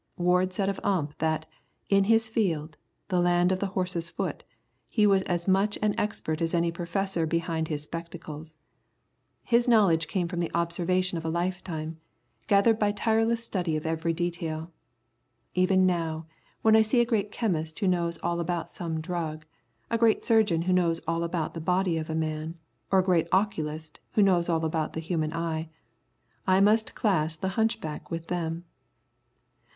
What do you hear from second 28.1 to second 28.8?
them.